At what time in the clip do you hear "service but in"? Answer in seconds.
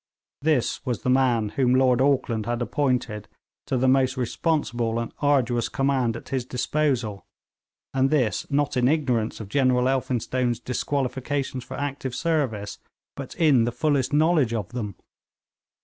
12.15-13.65